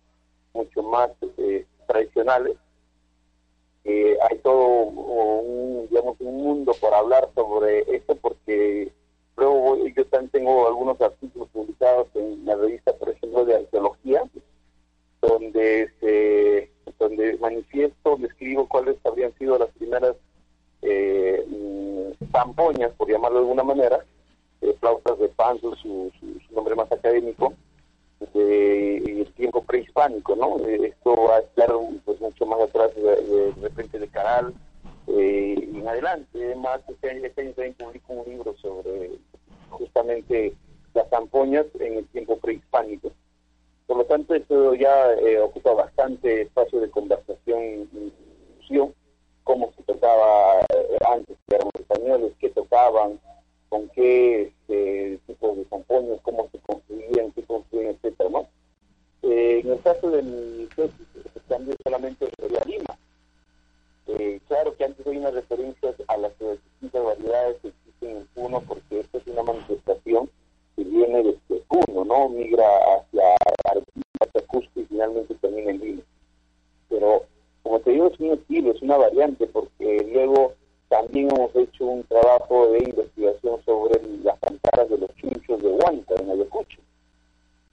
[0.53, 2.57] mucho más eh, tradicionales
[3.83, 8.91] eh, hay todo un, digamos, un mundo por hablar sobre esto porque
[9.37, 14.23] luego voy- yo también tengo algunos artículos publicados en la revista, por ejemplo, de arqueología,
[15.21, 16.69] donde se,
[16.99, 20.15] donde manifiesto, describo cuáles habrían sido las primeras
[20.81, 24.05] eh, mm, zampoñas, por llamarlo de alguna manera,
[24.61, 27.53] eh, flautas de pan, su, su, su nombre más académico,
[28.33, 30.67] de, y el tiempo prehispánico prehispánico, ¿no?
[30.67, 31.71] Eh, esto va a estar
[32.05, 34.53] pues, mucho más atrás de, repente de Caral
[35.07, 36.43] eh, y en adelante.
[36.45, 39.11] Además, este año, este año también publico un libro sobre
[39.69, 40.53] justamente
[40.93, 43.11] las zampoñas en el tiempo prehispánico.
[43.85, 48.93] Por lo tanto, esto ya eh, ocupa bastante espacio de conversación y discusión,
[49.43, 53.19] cómo se tocaba eh, antes, que eran los españoles, qué tocaban,
[53.69, 58.47] con qué este, tipo de zampoñas, cómo se construían, qué construían, etcétera, ¿no?
[59.23, 62.97] Eh, en el caso del se cambia solamente la lima.
[64.47, 68.99] claro que antes hay unas referencias a las distintas variedades que existen en Puno, porque
[68.99, 70.29] esto es una manifestación
[70.75, 72.29] que viene desde Puno, ¿no?
[72.29, 72.65] Migra
[72.95, 73.23] hacia
[74.21, 76.01] hacia Cusco y finalmente termina en Lima.
[76.89, 77.23] Pero,
[77.63, 80.53] como te digo, es un estilo, es una variante, porque luego
[80.89, 86.15] también hemos hecho un trabajo de investigación sobre las cantaras de los chunchos de Huanta,
[86.15, 86.79] en Ayacucho.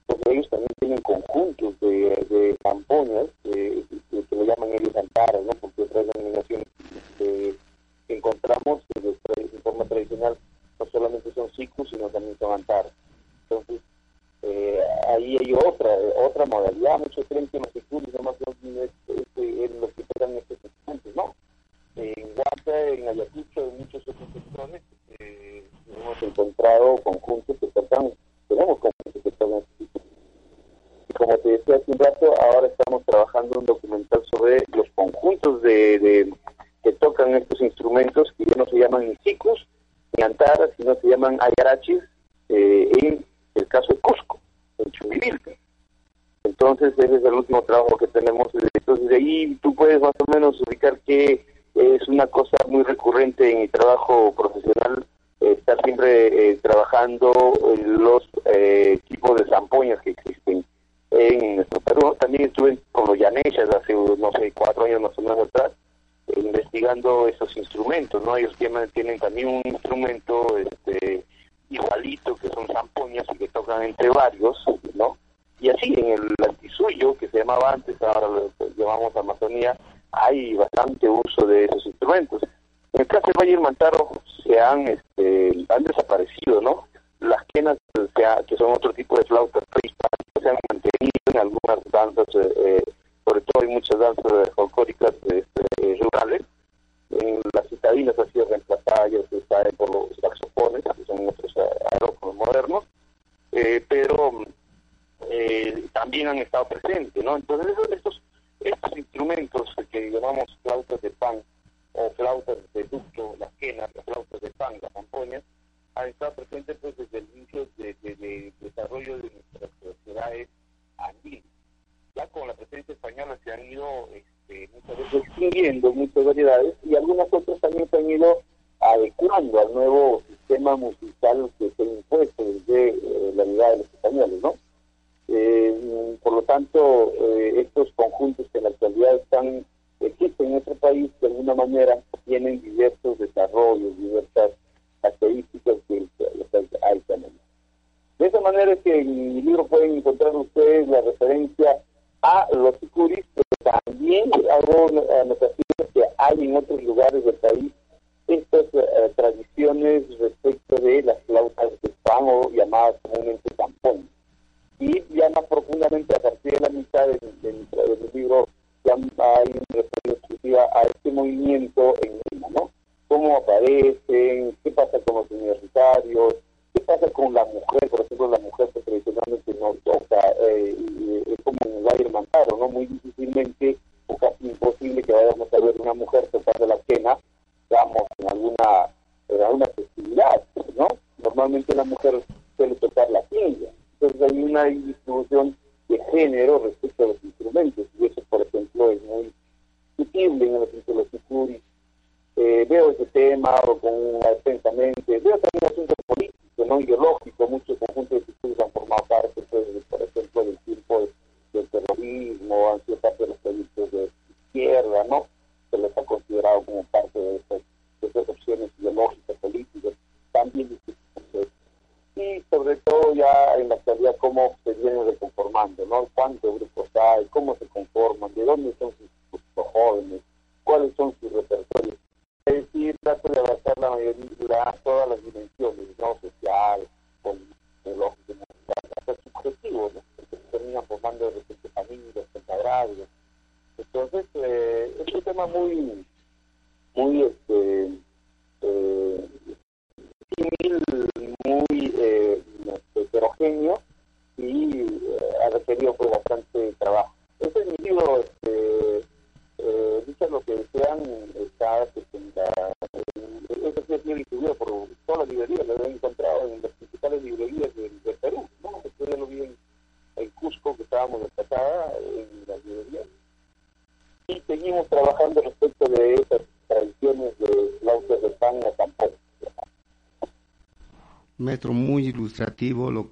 [0.05, 3.83] Porque ellos también tienen conjuntos de, de campoñas, que
[4.31, 5.51] lo llaman ellos cantaras, ¿no?
[5.59, 6.67] Porque otras denominaciones
[7.17, 7.55] que
[8.09, 10.37] encontramos de forma tradicional
[10.79, 12.91] no solamente son ciclos, sino también son antaras.
[13.43, 13.81] Entonces,
[14.41, 16.99] eh, ahí hay otra otra modalidad.
[16.99, 17.59] Muchos creen que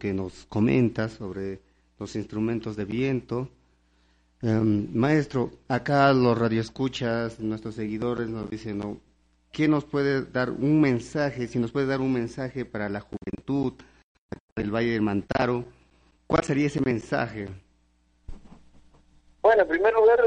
[0.03, 1.61] que nos comenta sobre
[1.97, 3.47] los instrumentos de viento.
[4.41, 8.99] Em, maestro, acá los radioescuchas, nuestros seguidores nos dicen.
[9.53, 13.81] ¿qué nos puede dar un mensaje, si nos puede dar un mensaje para la juventud
[14.57, 15.63] del Valle del Mantaro?
[16.27, 17.47] ¿Cuál sería ese mensaje?
[19.41, 20.19] Bueno, en primer lugar,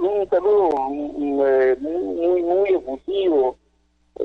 [0.00, 3.56] un saludo muy, muy efusivo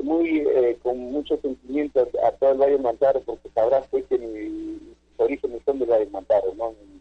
[0.00, 4.78] muy eh, con muchos sentimientos a todo el Valle Mantaro, porque sabrás pues, que mis
[5.16, 6.72] orígenes son del Valle Mantaro, ¿no?
[6.72, 7.00] Mi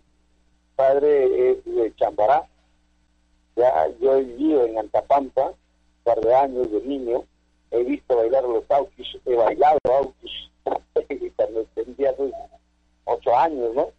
[0.78, 2.48] padre es de Chambará,
[3.58, 5.56] ya yo he vivido en Antapampa, un
[6.06, 7.26] par de años de niño,
[7.72, 10.32] he visto bailar los autis, he bailado autis,
[11.36, 12.34] cuando tenía pues,
[13.04, 13.90] ocho años, ¿no?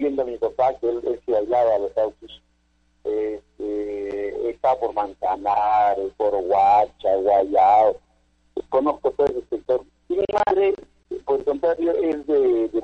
[0.00, 2.30] Viendo a mi papá que él, él se bailaba los autis.
[3.04, 7.96] Este, estaba por Mantanar, por Huacha, Guayao,
[8.68, 9.82] conozco todo ese sector.
[10.08, 10.74] Y mi madre,
[11.24, 12.80] por el contrario, es de, de, de,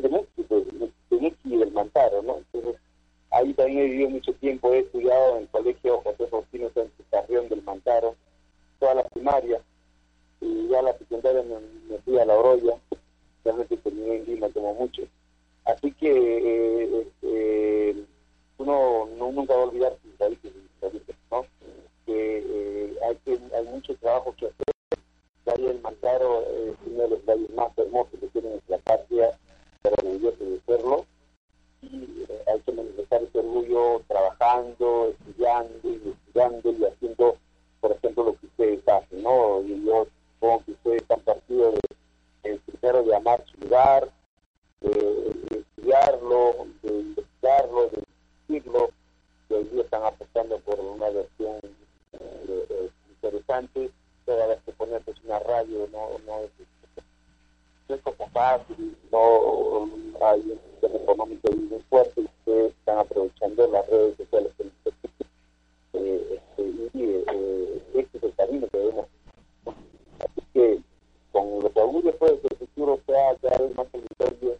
[0.00, 0.08] de,
[0.48, 2.38] de, de del Mantaro, ¿no?
[2.38, 2.80] Entonces,
[3.30, 7.48] ahí también he vivido mucho tiempo, he estudiado en el colegio José Faustino Sánchez Carrión
[7.48, 8.14] del Mantaro,
[8.78, 9.60] toda la primaria,
[10.40, 12.76] y ya la secundaria me, fui a La Oroya,
[13.44, 15.02] realmente terminé en Lima como mucho.
[15.64, 18.04] Así que eh, eh,
[18.58, 20.52] uno no, nunca va a olvidar sus raíces,
[21.30, 21.46] ¿no?
[22.06, 24.73] Que eh, hay, que hay mucho trabajo que hacer
[25.44, 29.38] Valle del Mantaro es uno de los valles más hermosos que tiene nuestra patria,
[29.82, 31.06] pero orgulloso de serlo.
[31.82, 37.36] Y eh, hay que manifestar ese orgullo trabajando, estudiando, investigando y haciendo,
[37.80, 39.60] por ejemplo, lo que ustedes hacen, ¿no?
[39.62, 41.74] Y yo supongo que ustedes están partidos
[42.42, 44.10] de, primero de amar su lugar,
[44.80, 48.02] de, estudiarlo, de investigarlo, de
[48.48, 48.90] decirlo,
[49.48, 51.58] que hoy están apostando por una versión
[52.12, 53.90] eh, eh, interesante
[54.24, 56.50] toda vez que ponerse una radio no, no, es,
[57.88, 59.88] es como fácil, no
[60.22, 64.24] hay un sistema económico muy fuerte y están aprovechando las redes que
[65.96, 66.62] eh, este,
[66.94, 69.06] y eh, este es el camino que debemos
[70.18, 70.80] así que
[71.32, 74.58] con los orgullos pues que el futuro sea cada vez más solidario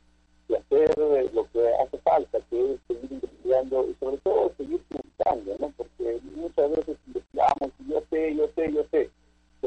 [0.49, 0.99] y hacer
[1.33, 5.73] lo que hace falta que es seguir investigando y sobre todo seguir preguntando ¿no?
[5.77, 9.11] porque muchas veces investigamos y yo sé, yo sé, yo sé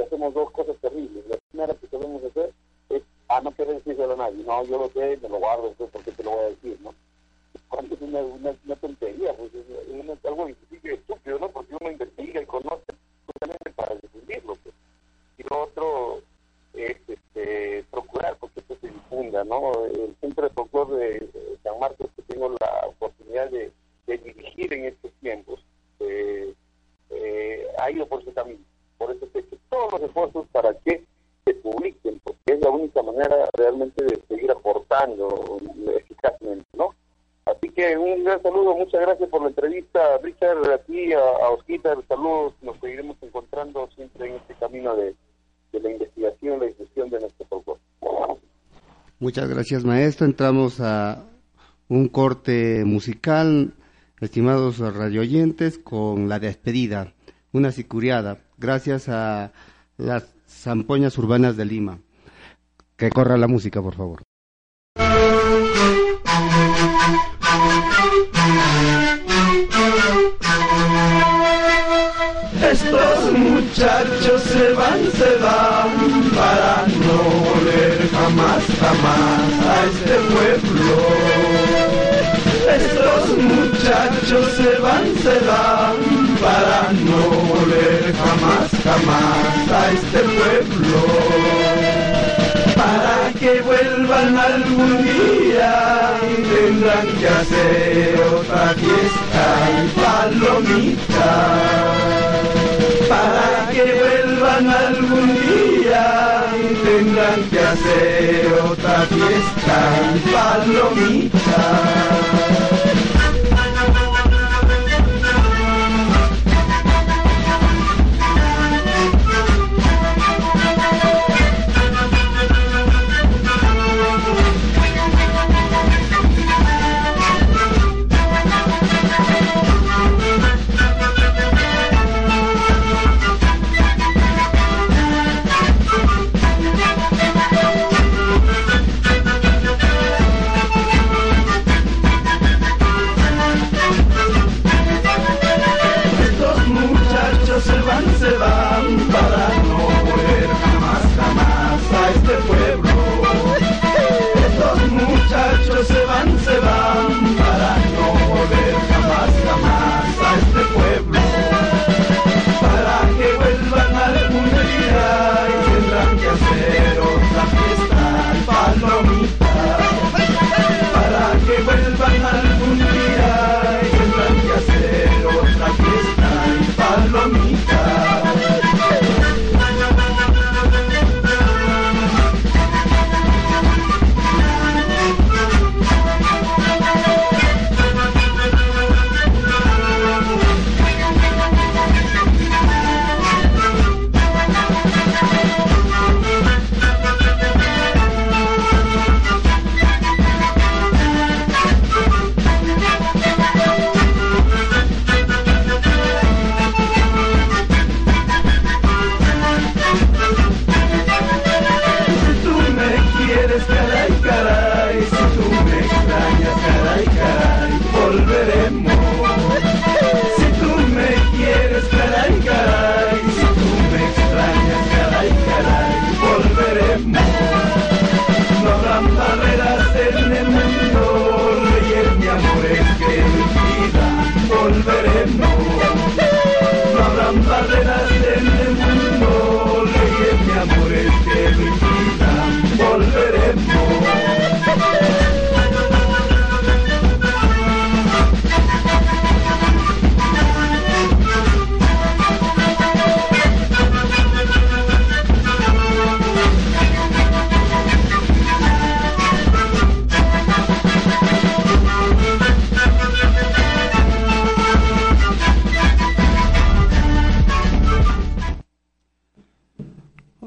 [0.02, 1.26] hacemos dos cosas terribles.
[1.28, 2.54] La primera que debemos hacer
[2.90, 4.44] es, ah, no quiero decírselo a nadie.
[4.44, 6.78] No, yo lo sé, me lo guardo, entonces, ¿por qué te lo voy a decir?
[6.82, 6.94] ¿no?
[7.70, 11.50] Cuando es una, una, una tontería, pues es, una, algo estúpido, ¿no?
[11.50, 12.86] Porque uno investiga y conoce
[13.26, 14.56] justamente para difundirlo.
[14.64, 14.76] Pues.
[15.38, 16.22] Y lo otro
[16.74, 19.86] es este, procurar porque esto se difunda, ¿no?
[19.86, 23.72] El Centro de Folclor de San Marcos, que tengo la oportunidad de,
[24.06, 25.60] de dirigir en estos tiempos,
[26.00, 26.54] eh,
[27.10, 28.60] eh, ha ido por ese camino
[28.98, 31.04] por eso se hecho todos los esfuerzos para que
[31.46, 35.60] se publiquen, porque es la única manera realmente de seguir aportando
[35.96, 36.94] eficazmente, ¿no?
[37.46, 41.52] Así que un gran saludo, muchas gracias por la entrevista, Richard, a ti, a, a
[41.52, 45.16] Osquita, saludos, nos seguiremos encontrando siempre en este camino de,
[45.72, 47.80] la investigación, la difusión de nuestro folclore.
[49.20, 50.26] Muchas gracias, maestro.
[50.26, 51.26] Entramos a
[51.90, 53.74] un corte musical,
[54.22, 57.14] estimados radioyentes, con la despedida,
[57.52, 59.52] una sicuriada gracias a
[59.98, 62.00] las zampoñas urbanas de Lima.
[62.96, 64.22] Que corra la música, por favor.
[72.72, 75.67] Estos muchachos se van, se van
[78.88, 80.96] jamás, a este pueblo.
[82.80, 85.98] Estos muchachos se van, se van
[86.44, 87.22] para no
[87.52, 91.00] volver jamás, jamás a este pueblo.
[92.76, 95.74] Para que vuelvan algún día
[96.52, 99.46] tendrán que hacer otra fiesta
[99.78, 101.32] y palomita.
[103.08, 106.46] Para que vuelvan algún día
[106.84, 109.78] tendrán que hacer otra fiesta
[110.14, 112.67] y palomita.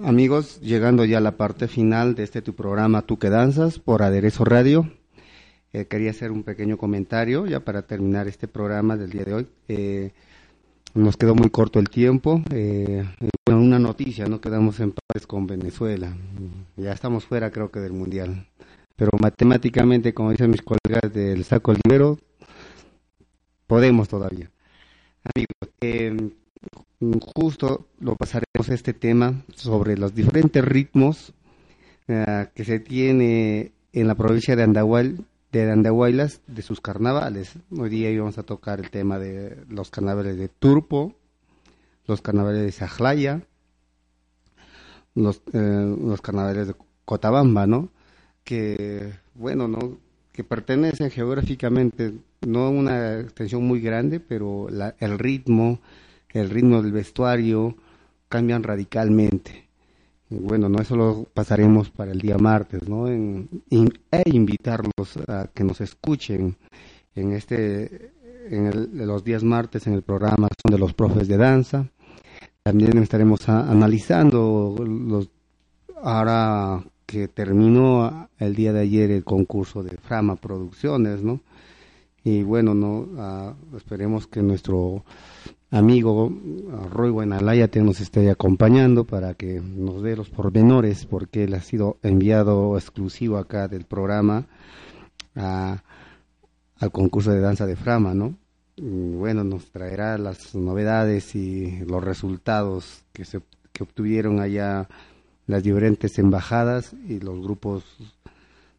[0.04, 4.02] Amigos, llegando ya a la parte final de este tu programa Tú que danzas por
[4.02, 4.90] Aderezo Radio.
[5.72, 9.46] Eh, quería hacer un pequeño comentario ya para terminar este programa del día de hoy.
[9.68, 10.12] Eh,
[10.94, 12.42] nos quedó muy corto el tiempo.
[12.50, 13.04] Eh,
[13.46, 16.16] una noticia, no quedamos en paz con Venezuela.
[16.76, 18.46] Ya estamos fuera, creo que, del Mundial.
[18.96, 22.18] Pero matemáticamente, como dicen mis colegas del saco libero,
[23.66, 24.50] podemos todavía.
[25.34, 26.30] Amigos, eh,
[27.34, 31.32] justo lo pasaremos este tema sobre los diferentes ritmos
[32.08, 37.54] eh, que se tiene en la provincia de Andahuaylas de Andahuaylas, de sus carnavales.
[37.76, 41.14] Hoy día íbamos a tocar el tema de los carnavales de Turpo,
[42.06, 43.42] los carnavales de Sajlaya,
[45.14, 46.74] los, eh, los carnavales de
[47.04, 47.88] Cotabamba, ¿no?
[48.44, 49.98] Que, bueno, ¿no?
[50.32, 52.14] Que pertenecen geográficamente,
[52.46, 55.80] no a una extensión muy grande, pero el ritmo,
[56.32, 57.76] el ritmo del vestuario
[58.28, 59.68] cambian radicalmente.
[60.30, 63.08] bueno, no eso lo pasaremos para el día martes, ¿no?
[63.08, 66.56] En, e invitarlos a que nos escuchen
[67.14, 68.12] en este
[68.48, 71.86] en los días martes en el programa son de los profes de danza.
[72.62, 75.30] También estaremos analizando los
[76.02, 81.40] ahora que terminó el día de ayer el concurso de Frama Producciones, ¿no?
[82.22, 85.04] Y bueno, no ah, esperemos que nuestro
[85.70, 86.32] amigo
[86.90, 91.60] Roy Buenalaya te nos esté acompañando para que nos dé los pormenores, porque él ha
[91.60, 94.46] sido enviado exclusivo acá del programa
[95.34, 98.34] al concurso de danza de Frama, ¿no?
[98.76, 103.40] Bueno, nos traerá las novedades y los resultados que se
[103.72, 104.88] que obtuvieron allá
[105.46, 107.84] las diferentes embajadas y los grupos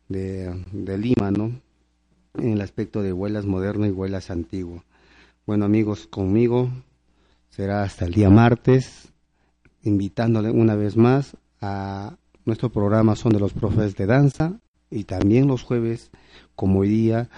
[0.10, 1.52] de, de Lima, ¿no?
[2.36, 4.84] En el aspecto de huelas moderno y huelas antiguo.
[5.48, 6.70] Bueno amigos, conmigo
[7.50, 9.12] será hasta el día martes,
[9.82, 12.16] invitándole una vez más a
[12.46, 14.60] nuestro programa Son de los Profes de Danza
[14.92, 16.12] y también los jueves,
[16.56, 17.30] como hoy día,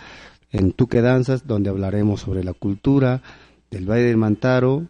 [0.52, 3.22] en Tú que Danzas, donde hablaremos sobre la cultura
[3.72, 4.86] del baile del Mantaro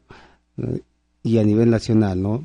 [0.57, 0.81] eh,
[1.21, 2.43] y a nivel nacional, ¿no?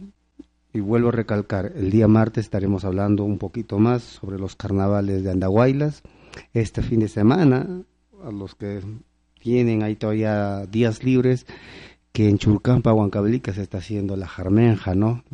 [0.74, 5.24] Y vuelvo a recalcar, el día martes estaremos hablando un poquito más sobre los carnavales
[5.24, 6.02] de Andahuaylas.
[6.52, 7.66] Este fin de semana,
[8.22, 8.82] a los que
[9.48, 11.46] tienen ahí todavía días libres,
[12.12, 15.24] que en Churcampa, Huancavelica, se está haciendo la jarmenja, ¿no?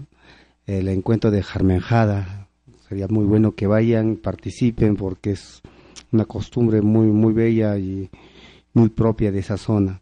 [0.67, 2.47] El encuentro de jarmenjada.
[2.89, 5.63] Sería muy bueno que vayan, participen, porque es
[6.13, 8.09] una costumbre muy, muy bella y
[8.73, 10.01] muy propia de esa zona.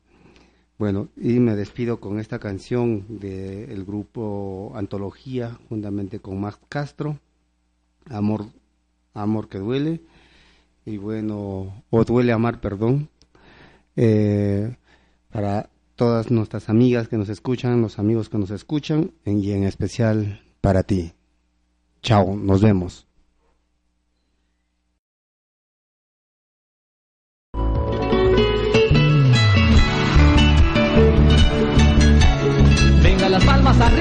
[0.78, 7.18] Bueno, y me despido con esta canción del grupo Antología, juntamente con Max Castro,
[8.10, 8.44] Amor,
[9.14, 10.02] Amor que duele,
[10.84, 13.08] y bueno, o duele amar, perdón,
[13.96, 14.76] eh,
[15.30, 20.42] para todas nuestras amigas que nos escuchan, los amigos que nos escuchan, y en especial
[20.60, 21.12] para ti.
[22.02, 23.06] Chao, nos vemos.